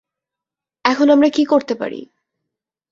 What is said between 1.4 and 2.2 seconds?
করতে পারি?